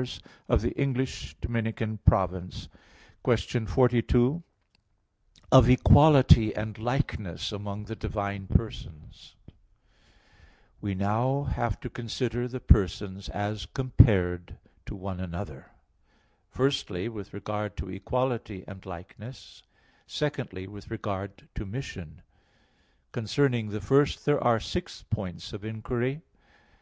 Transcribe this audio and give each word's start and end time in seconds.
\_______________________ 0.00 0.02
QUESTION 3.22 3.66
42 3.66 4.42
OF 5.52 5.68
EQUALITY 5.68 6.56
AND 6.56 6.78
LIKENESS 6.78 7.52
AMONG 7.52 7.84
THE 7.84 7.96
DIVINE 7.96 8.46
PERSONS 8.46 8.96
(In 8.96 9.10
Six 9.12 9.36
Articles) 9.44 10.74
We 10.80 10.94
now 10.94 11.42
have 11.42 11.78
to 11.80 11.90
consider 11.90 12.48
the 12.48 12.60
persons 12.60 13.28
as 13.28 13.66
compared 13.66 14.56
to 14.86 14.96
one 14.96 15.20
another: 15.20 15.66
firstly, 16.48 17.10
with 17.10 17.34
regard 17.34 17.76
to 17.76 17.90
equality 17.90 18.64
and 18.66 18.86
likeness; 18.86 19.62
secondly, 20.06 20.66
with 20.66 20.90
regard 20.90 21.46
to 21.56 21.66
mission. 21.66 22.22
Concerning 23.12 23.68
the 23.68 23.82
first 23.82 24.24
there 24.24 24.42
are 24.42 24.58
six 24.60 25.02
points 25.10 25.52
of 25.52 25.62
inquiry. 25.62 26.22